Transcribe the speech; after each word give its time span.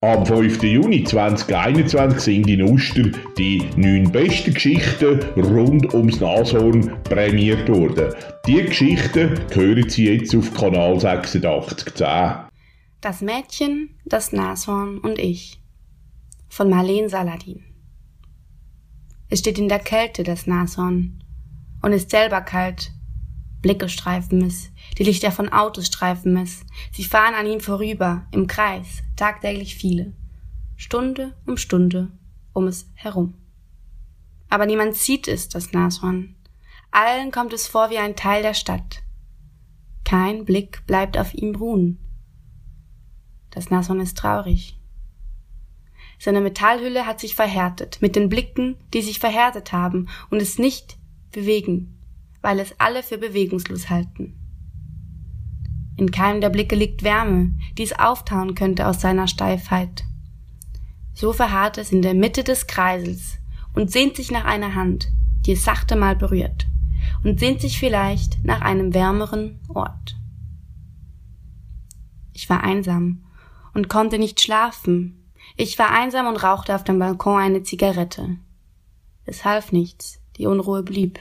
Am 0.00 0.24
5. 0.24 0.62
Juni 0.62 1.02
2021 1.02 2.20
sind 2.20 2.48
in 2.48 2.62
Uster 2.62 3.10
die 3.36 3.68
neun 3.74 4.12
besten 4.12 4.54
Geschichten 4.54 5.20
rund 5.34 5.92
ums 5.92 6.20
Nashorn 6.20 7.02
prämiert 7.02 7.68
worden. 7.68 8.14
Die 8.46 8.62
Geschichten 8.62 9.40
hören 9.52 9.90
Sie 9.90 10.06
jetzt 10.06 10.36
auf 10.36 10.54
Kanal 10.54 11.04
8610. 11.04 12.46
Das 13.00 13.22
Mädchen, 13.22 13.98
das 14.04 14.30
Nashorn 14.30 14.98
und 14.98 15.18
ich 15.18 15.60
von 16.48 16.70
Marlene 16.70 17.08
Saladin. 17.08 17.64
Es 19.28 19.40
steht 19.40 19.58
in 19.58 19.68
der 19.68 19.80
Kälte, 19.80 20.22
das 20.22 20.46
Nashorn, 20.46 21.24
und 21.82 21.90
ist 21.90 22.10
selber 22.10 22.42
kalt. 22.42 22.92
Blicke 23.60 23.88
streifen 23.88 24.42
es, 24.42 24.70
die 24.98 25.04
Lichter 25.04 25.32
von 25.32 25.48
Autos 25.48 25.86
streifen 25.86 26.36
es. 26.36 26.64
Sie 26.92 27.04
fahren 27.04 27.34
an 27.34 27.46
ihm 27.46 27.60
vorüber, 27.60 28.26
im 28.30 28.46
Kreis, 28.46 29.02
tagtäglich 29.16 29.74
viele. 29.74 30.12
Stunde 30.76 31.34
um 31.44 31.56
Stunde 31.56 32.12
um 32.52 32.68
es 32.68 32.88
herum. 32.94 33.34
Aber 34.48 34.64
niemand 34.64 34.94
sieht 34.94 35.28
es, 35.28 35.48
das 35.48 35.72
Nashorn. 35.72 36.36
Allen 36.90 37.30
kommt 37.32 37.52
es 37.52 37.66
vor 37.66 37.90
wie 37.90 37.98
ein 37.98 38.16
Teil 38.16 38.42
der 38.42 38.54
Stadt. 38.54 39.02
Kein 40.04 40.44
Blick 40.44 40.86
bleibt 40.86 41.18
auf 41.18 41.34
ihm 41.34 41.54
ruhen. 41.54 41.98
Das 43.50 43.70
Nashorn 43.70 44.00
ist 44.00 44.16
traurig. 44.16 44.78
Seine 46.18 46.40
Metallhülle 46.40 47.06
hat 47.06 47.20
sich 47.20 47.34
verhärtet, 47.34 47.98
mit 48.00 48.16
den 48.16 48.28
Blicken, 48.28 48.76
die 48.94 49.02
sich 49.02 49.18
verhärtet 49.18 49.72
haben 49.72 50.08
und 50.30 50.40
es 50.40 50.58
nicht 50.58 50.96
bewegen, 51.30 51.97
weil 52.48 52.60
es 52.60 52.74
alle 52.78 53.02
für 53.02 53.18
bewegungslos 53.18 53.90
halten. 53.90 54.32
In 55.98 56.10
keinem 56.10 56.40
der 56.40 56.48
Blicke 56.48 56.76
liegt 56.76 57.02
Wärme, 57.02 57.54
die 57.76 57.82
es 57.82 57.98
auftauen 57.98 58.54
könnte 58.54 58.86
aus 58.86 59.02
seiner 59.02 59.28
Steifheit. 59.28 60.04
So 61.12 61.34
verharrt 61.34 61.76
es 61.76 61.92
in 61.92 62.00
der 62.00 62.14
Mitte 62.14 62.44
des 62.44 62.66
Kreisels 62.66 63.36
und 63.74 63.90
sehnt 63.90 64.16
sich 64.16 64.30
nach 64.30 64.46
einer 64.46 64.74
Hand, 64.74 65.12
die 65.44 65.52
es 65.52 65.64
sachte 65.64 65.94
mal 65.94 66.16
berührt, 66.16 66.66
und 67.22 67.38
sehnt 67.38 67.60
sich 67.60 67.78
vielleicht 67.78 68.42
nach 68.42 68.62
einem 68.62 68.94
wärmeren 68.94 69.60
Ort. 69.68 70.16
Ich 72.32 72.48
war 72.48 72.64
einsam 72.64 73.26
und 73.74 73.90
konnte 73.90 74.18
nicht 74.18 74.40
schlafen. 74.40 75.30
Ich 75.58 75.78
war 75.78 75.90
einsam 75.90 76.26
und 76.26 76.42
rauchte 76.42 76.74
auf 76.74 76.84
dem 76.84 76.98
Balkon 76.98 77.42
eine 77.42 77.62
Zigarette. 77.62 78.38
Es 79.26 79.44
half 79.44 79.70
nichts, 79.70 80.22
die 80.38 80.46
Unruhe 80.46 80.82
blieb. 80.82 81.18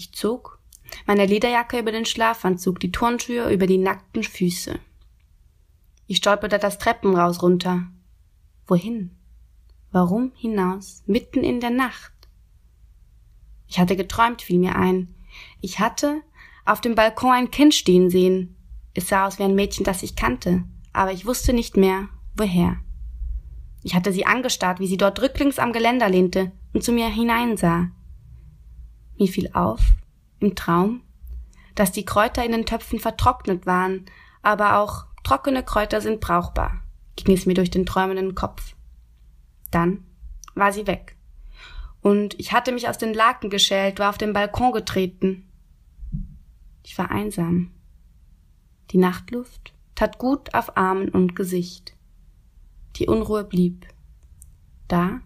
Ich 0.00 0.14
zog 0.14 0.58
meine 1.06 1.26
Lederjacke 1.26 1.78
über 1.78 1.92
den 1.92 2.06
Schlafanzug, 2.06 2.80
die 2.80 2.90
Turnschuhe 2.90 3.52
über 3.52 3.66
die 3.66 3.76
nackten 3.76 4.22
Füße. 4.22 4.80
Ich 6.06 6.16
stolperte 6.16 6.58
das 6.58 6.78
Treppenhaus 6.78 7.42
runter. 7.42 7.82
Wohin? 8.66 9.14
Warum 9.92 10.32
hinaus? 10.34 11.02
Mitten 11.04 11.44
in 11.44 11.60
der 11.60 11.68
Nacht. 11.68 12.14
Ich 13.68 13.78
hatte 13.78 13.94
geträumt, 13.94 14.40
fiel 14.40 14.58
mir 14.58 14.74
ein. 14.74 15.14
Ich 15.60 15.80
hatte 15.80 16.22
auf 16.64 16.80
dem 16.80 16.94
Balkon 16.94 17.32
ein 17.32 17.50
Kind 17.50 17.74
stehen 17.74 18.08
sehen. 18.08 18.56
Es 18.94 19.08
sah 19.08 19.26
aus 19.26 19.38
wie 19.38 19.42
ein 19.42 19.54
Mädchen, 19.54 19.84
das 19.84 20.02
ich 20.02 20.16
kannte, 20.16 20.64
aber 20.94 21.12
ich 21.12 21.26
wusste 21.26 21.52
nicht 21.52 21.76
mehr, 21.76 22.08
woher. 22.38 22.78
Ich 23.82 23.94
hatte 23.94 24.14
sie 24.14 24.24
angestarrt, 24.24 24.80
wie 24.80 24.86
sie 24.86 24.96
dort 24.96 25.20
rücklings 25.20 25.58
am 25.58 25.74
Geländer 25.74 26.08
lehnte 26.08 26.52
und 26.72 26.82
zu 26.82 26.90
mir 26.90 27.08
hineinsah. 27.08 27.90
Mir 29.20 29.28
fiel 29.28 29.50
auf, 29.52 29.82
im 30.38 30.54
Traum, 30.54 31.02
dass 31.74 31.92
die 31.92 32.06
Kräuter 32.06 32.42
in 32.42 32.52
den 32.52 32.64
Töpfen 32.64 32.98
vertrocknet 32.98 33.66
waren, 33.66 34.06
aber 34.40 34.78
auch 34.78 35.04
trockene 35.22 35.62
Kräuter 35.62 36.00
sind 36.00 36.20
brauchbar, 36.20 36.82
ging 37.16 37.34
es 37.34 37.44
mir 37.44 37.52
durch 37.52 37.70
den 37.70 37.84
träumenden 37.84 38.34
Kopf. 38.34 38.74
Dann 39.70 40.04
war 40.54 40.72
sie 40.72 40.86
weg. 40.86 41.16
Und 42.00 42.40
ich 42.40 42.52
hatte 42.52 42.72
mich 42.72 42.88
aus 42.88 42.96
den 42.96 43.12
Laken 43.12 43.50
geschält, 43.50 43.98
war 43.98 44.08
auf 44.08 44.16
den 44.16 44.32
Balkon 44.32 44.72
getreten. 44.72 45.52
Ich 46.82 46.96
war 46.96 47.10
einsam. 47.10 47.72
Die 48.90 48.96
Nachtluft 48.96 49.74
tat 49.96 50.16
gut 50.16 50.54
auf 50.54 50.78
Armen 50.78 51.10
und 51.10 51.36
Gesicht. 51.36 51.94
Die 52.96 53.06
Unruhe 53.06 53.44
blieb. 53.44 53.86
Da 54.88 55.20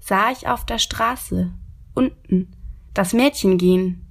sah 0.00 0.30
ich 0.30 0.48
auf 0.48 0.66
der 0.66 0.78
Straße, 0.78 1.54
unten, 1.94 2.54
das 2.94 3.12
Mädchen 3.12 3.58
gehen. 3.58 4.06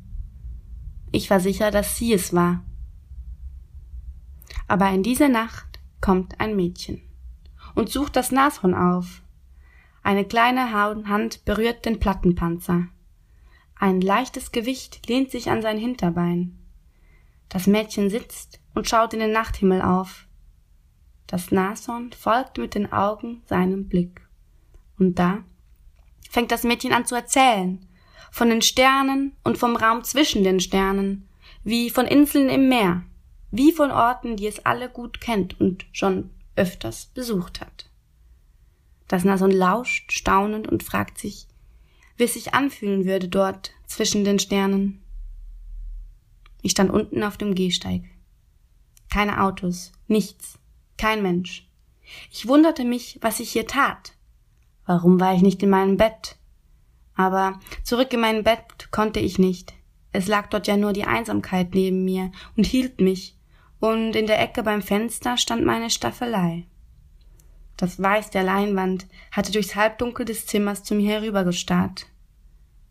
Ich 1.11 1.29
war 1.29 1.39
sicher, 1.39 1.71
dass 1.71 1.97
sie 1.97 2.13
es 2.13 2.33
war. 2.33 2.63
Aber 4.67 4.89
in 4.89 5.03
dieser 5.03 5.29
Nacht 5.29 5.79
kommt 6.01 6.39
ein 6.39 6.55
Mädchen 6.55 7.01
und 7.75 7.89
sucht 7.89 8.15
das 8.15 8.31
Nashorn 8.31 8.75
auf. 8.75 9.21
Eine 10.03 10.25
kleine 10.25 10.73
Hand 10.73 11.45
berührt 11.45 11.85
den 11.85 11.99
Plattenpanzer. 11.99 12.87
Ein 13.75 14.01
leichtes 14.01 14.51
Gewicht 14.51 15.07
lehnt 15.07 15.31
sich 15.31 15.49
an 15.49 15.61
sein 15.61 15.77
Hinterbein. 15.77 16.59
Das 17.47 17.67
Mädchen 17.67 18.09
sitzt 18.09 18.59
und 18.73 18.89
schaut 18.89 19.13
in 19.13 19.19
den 19.19 19.31
Nachthimmel 19.31 19.81
auf. 19.81 20.27
Das 21.27 21.51
Nashorn 21.51 22.11
folgt 22.11 22.57
mit 22.57 22.75
den 22.75 22.91
Augen 22.91 23.43
seinem 23.45 23.87
Blick. 23.87 24.27
Und 24.99 25.19
da 25.19 25.43
fängt 26.29 26.51
das 26.51 26.63
Mädchen 26.63 26.91
an 26.91 27.05
zu 27.05 27.15
erzählen, 27.15 27.87
von 28.31 28.49
den 28.49 28.61
Sternen 28.61 29.35
und 29.43 29.57
vom 29.57 29.75
Raum 29.75 30.03
zwischen 30.03 30.43
den 30.43 30.59
Sternen, 30.59 31.27
wie 31.63 31.89
von 31.89 32.05
Inseln 32.05 32.49
im 32.49 32.69
Meer, 32.69 33.03
wie 33.51 33.71
von 33.71 33.91
Orten, 33.91 34.35
die 34.35 34.47
es 34.47 34.65
alle 34.65 34.89
gut 34.89 35.21
kennt 35.21 35.59
und 35.59 35.85
schon 35.91 36.29
öfters 36.55 37.07
besucht 37.07 37.61
hat. 37.61 37.89
Das 39.07 39.23
Nason 39.23 39.51
lauscht 39.51 40.11
staunend 40.11 40.67
und 40.67 40.83
fragt 40.83 41.17
sich, 41.17 41.47
wie 42.17 42.23
es 42.23 42.33
sich 42.33 42.53
anfühlen 42.53 43.05
würde 43.05 43.27
dort 43.27 43.71
zwischen 43.85 44.23
den 44.23 44.39
Sternen. 44.39 45.03
Ich 46.61 46.71
stand 46.71 46.91
unten 46.91 47.23
auf 47.23 47.37
dem 47.37 47.55
Gehsteig. 47.55 48.03
Keine 49.11 49.43
Autos, 49.43 49.91
nichts, 50.07 50.57
kein 50.97 51.21
Mensch. 51.21 51.67
Ich 52.31 52.47
wunderte 52.47 52.85
mich, 52.85 53.19
was 53.21 53.39
ich 53.39 53.51
hier 53.51 53.67
tat. 53.67 54.13
Warum 54.85 55.19
war 55.19 55.35
ich 55.35 55.41
nicht 55.41 55.61
in 55.63 55.69
meinem 55.69 55.97
Bett? 55.97 56.37
Aber 57.15 57.59
zurück 57.83 58.13
in 58.13 58.21
mein 58.21 58.43
Bett 58.43 58.91
konnte 58.91 59.19
ich 59.19 59.39
nicht. 59.39 59.73
Es 60.11 60.27
lag 60.27 60.47
dort 60.47 60.67
ja 60.67 60.77
nur 60.77 60.93
die 60.93 61.05
Einsamkeit 61.05 61.73
neben 61.73 62.03
mir 62.05 62.31
und 62.55 62.65
hielt 62.65 63.01
mich, 63.01 63.37
und 63.79 64.15
in 64.15 64.27
der 64.27 64.39
Ecke 64.39 64.63
beim 64.63 64.81
Fenster 64.81 65.37
stand 65.37 65.65
meine 65.65 65.89
Staffelei. 65.89 66.67
Das 67.75 68.01
Weiß 68.01 68.29
der 68.29 68.43
Leinwand 68.43 69.07
hatte 69.31 69.51
durchs 69.51 69.75
Halbdunkel 69.75 70.25
des 70.25 70.45
Zimmers 70.45 70.83
zu 70.83 70.95
mir 70.95 71.09
herübergestarrt. 71.09 72.05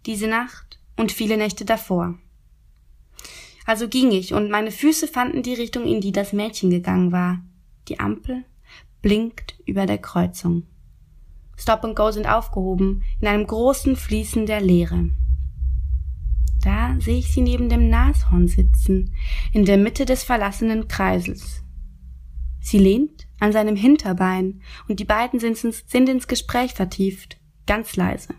Diese 0.05 0.27
Nacht 0.27 0.81
und 0.97 1.13
viele 1.13 1.37
Nächte 1.37 1.65
davor. 1.65 2.19
Also 3.65 3.89
ging 3.89 4.11
ich, 4.11 4.35
und 4.35 4.51
meine 4.51 4.73
Füße 4.73 5.07
fanden 5.07 5.43
die 5.43 5.55
Richtung, 5.55 5.87
in 5.87 6.01
die 6.01 6.13
das 6.13 6.33
Mädchen 6.33 6.71
gegangen 6.71 7.13
war. 7.13 7.41
Die 7.89 8.01
Ampel 8.01 8.45
blinkt 9.01 9.55
über 9.65 9.87
der 9.87 9.99
Kreuzung. 9.99 10.67
Stop 11.63 11.85
and 11.85 11.95
Go 11.95 12.11
sind 12.11 12.27
aufgehoben 12.27 13.05
in 13.21 13.29
einem 13.29 13.47
großen 13.47 13.95
Fließen 13.95 14.47
der 14.47 14.61
Leere. 14.61 15.11
Da 16.61 16.97
sehe 16.99 17.19
ich 17.19 17.33
sie 17.33 17.41
neben 17.41 17.69
dem 17.69 17.89
Nashorn 17.89 18.49
sitzen, 18.49 19.15
in 19.53 19.65
der 19.65 19.79
Mitte 19.79 20.05
des 20.05 20.25
verlassenen 20.25 20.89
Kreisels. 20.89 21.63
Sie 22.61 22.79
lehnt 22.79 23.29
an 23.39 23.53
seinem 23.53 23.77
Hinterbein 23.77 24.61
und 24.89 24.99
die 24.99 25.05
beiden 25.05 25.39
sind 25.39 25.63
ins, 25.63 25.85
sind 25.87 26.09
ins 26.09 26.27
Gespräch 26.27 26.75
vertieft, 26.75 27.39
ganz 27.65 27.95
leise. 27.95 28.35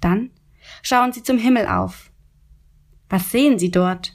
Dann 0.00 0.30
schauen 0.82 1.14
sie 1.14 1.22
zum 1.22 1.38
Himmel 1.38 1.66
auf. 1.66 2.12
Was 3.08 3.30
sehen 3.30 3.58
sie 3.58 3.70
dort? 3.70 4.14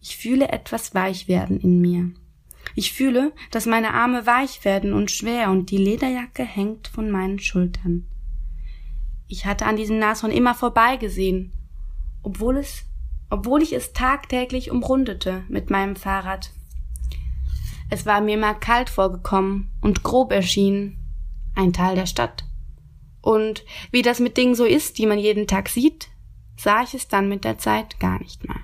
Ich 0.00 0.16
fühle 0.16 0.48
etwas 0.48 0.96
weich 0.96 1.28
werden 1.28 1.60
in 1.60 1.80
mir. 1.80 2.10
Ich 2.74 2.92
fühle, 2.92 3.32
dass 3.50 3.66
meine 3.66 3.94
Arme 3.94 4.26
weich 4.26 4.64
werden 4.64 4.92
und 4.92 5.10
schwer 5.10 5.50
und 5.50 5.70
die 5.70 5.78
Lederjacke 5.78 6.44
hängt 6.44 6.88
von 6.88 7.10
meinen 7.10 7.38
Schultern. 7.38 8.06
Ich 9.28 9.46
hatte 9.46 9.66
an 9.66 9.76
diesem 9.76 9.98
Nashorn 9.98 10.32
immer 10.32 10.54
vorbeigesehen, 10.54 11.52
obwohl 12.22 12.56
es, 12.56 12.84
obwohl 13.28 13.62
ich 13.62 13.72
es 13.72 13.92
tagtäglich 13.92 14.70
umrundete 14.70 15.44
mit 15.48 15.70
meinem 15.70 15.96
Fahrrad. 15.96 16.50
Es 17.90 18.06
war 18.06 18.20
mir 18.20 18.34
immer 18.34 18.54
kalt 18.54 18.90
vorgekommen 18.90 19.70
und 19.80 20.02
grob 20.02 20.32
erschienen, 20.32 20.98
ein 21.54 21.72
Teil 21.72 21.96
der 21.96 22.06
Stadt. 22.06 22.44
Und 23.20 23.64
wie 23.90 24.02
das 24.02 24.20
mit 24.20 24.36
Dingen 24.36 24.54
so 24.54 24.64
ist, 24.64 24.98
die 24.98 25.06
man 25.06 25.18
jeden 25.18 25.46
Tag 25.46 25.68
sieht, 25.68 26.08
sah 26.56 26.82
ich 26.82 26.94
es 26.94 27.08
dann 27.08 27.28
mit 27.28 27.44
der 27.44 27.58
Zeit 27.58 28.00
gar 28.00 28.18
nicht 28.20 28.46
mehr. 28.46 28.60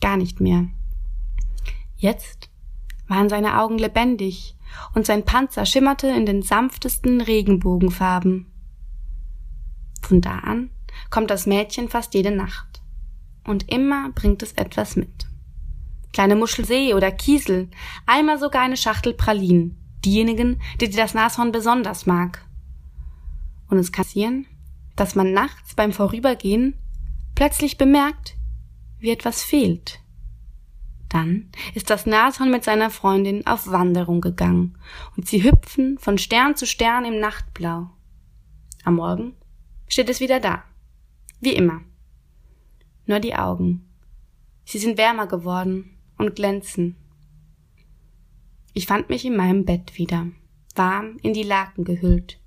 Gar 0.00 0.16
nicht 0.16 0.40
mehr. 0.40 0.68
Jetzt 1.96 2.47
waren 3.08 3.28
seine 3.28 3.58
Augen 3.60 3.78
lebendig 3.78 4.56
und 4.94 5.06
sein 5.06 5.24
Panzer 5.24 5.66
schimmerte 5.66 6.08
in 6.08 6.26
den 6.26 6.42
sanftesten 6.42 7.20
Regenbogenfarben. 7.20 8.46
Von 10.02 10.20
da 10.20 10.38
an 10.38 10.70
kommt 11.10 11.30
das 11.30 11.46
Mädchen 11.46 11.88
fast 11.88 12.14
jede 12.14 12.30
Nacht. 12.30 12.82
Und 13.44 13.70
immer 13.70 14.10
bringt 14.10 14.42
es 14.42 14.52
etwas 14.52 14.96
mit. 14.96 15.26
Kleine 16.12 16.36
Muschelsee 16.36 16.94
oder 16.94 17.10
Kiesel, 17.10 17.70
einmal 18.06 18.38
sogar 18.38 18.62
eine 18.62 18.76
Schachtel 18.76 19.14
Pralinen, 19.14 19.78
diejenigen, 20.04 20.60
die 20.80 20.90
das 20.90 21.14
Nashorn 21.14 21.52
besonders 21.52 22.06
mag. 22.06 22.46
Und 23.68 23.78
es 23.78 23.92
kann 23.92 24.04
passieren, 24.04 24.46
dass 24.96 25.14
man 25.14 25.32
nachts 25.32 25.74
beim 25.74 25.92
Vorübergehen 25.92 26.74
plötzlich 27.34 27.78
bemerkt, 27.78 28.36
wie 28.98 29.10
etwas 29.10 29.42
fehlt. 29.42 30.00
Dann 31.08 31.50
ist 31.74 31.90
das 31.90 32.06
Nashorn 32.06 32.50
mit 32.50 32.64
seiner 32.64 32.90
Freundin 32.90 33.46
auf 33.46 33.66
Wanderung 33.68 34.20
gegangen 34.20 34.78
und 35.16 35.26
sie 35.26 35.42
hüpfen 35.42 35.98
von 35.98 36.18
Stern 36.18 36.54
zu 36.54 36.66
Stern 36.66 37.04
im 37.04 37.18
Nachtblau. 37.18 37.90
Am 38.84 38.96
Morgen 38.96 39.34
steht 39.88 40.10
es 40.10 40.20
wieder 40.20 40.38
da. 40.38 40.64
Wie 41.40 41.54
immer. 41.54 41.80
Nur 43.06 43.20
die 43.20 43.34
Augen. 43.34 43.88
Sie 44.64 44.78
sind 44.78 44.98
wärmer 44.98 45.26
geworden 45.26 45.96
und 46.18 46.36
glänzen. 46.36 46.96
Ich 48.74 48.86
fand 48.86 49.08
mich 49.08 49.24
in 49.24 49.36
meinem 49.36 49.64
Bett 49.64 49.96
wieder, 49.96 50.26
warm 50.74 51.16
in 51.22 51.32
die 51.32 51.42
Laken 51.42 51.84
gehüllt. 51.84 52.38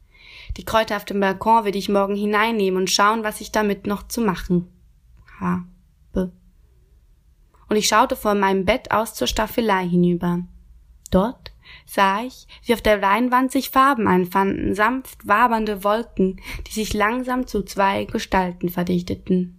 Die 0.57 0.65
Kräuter 0.65 0.97
auf 0.97 1.05
dem 1.05 1.19
Balkon 1.19 1.65
will 1.65 1.75
ich 1.75 1.89
morgen 1.89 2.15
hineinnehmen 2.15 2.79
und 2.79 2.91
schauen, 2.91 3.23
was 3.23 3.41
ich 3.41 3.51
damit 3.51 3.87
noch 3.87 4.07
zu 4.07 4.21
machen 4.21 4.67
habe 5.39 6.31
und 7.71 7.77
ich 7.77 7.87
schaute 7.87 8.17
von 8.17 8.37
meinem 8.37 8.65
Bett 8.65 8.91
aus 8.91 9.13
zur 9.13 9.27
Staffelei 9.27 9.87
hinüber. 9.87 10.43
Dort 11.09 11.53
sah 11.85 12.21
ich, 12.21 12.45
wie 12.65 12.73
auf 12.73 12.81
der 12.81 12.97
Leinwand 12.97 13.49
sich 13.49 13.69
Farben 13.69 14.09
einfanden, 14.09 14.75
sanft 14.75 15.25
wabernde 15.25 15.85
Wolken, 15.85 16.41
die 16.67 16.73
sich 16.73 16.93
langsam 16.93 17.47
zu 17.47 17.63
zwei 17.63 18.03
Gestalten 18.03 18.67
verdichteten. 18.67 19.57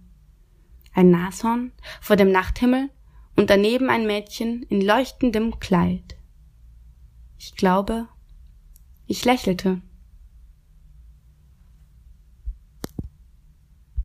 Ein 0.93 1.09
Nashorn 1.09 1.71
vor 2.01 2.15
dem 2.15 2.31
Nachthimmel 2.31 2.91
und 3.35 3.49
daneben 3.49 3.89
ein 3.89 4.05
Mädchen 4.05 4.61
in 4.69 4.81
leuchtendem 4.81 5.59
Kleid. 5.59 6.15
Ich 7.39 7.55
glaube, 7.55 8.07
ich 9.07 9.25
lächelte. 9.25 9.81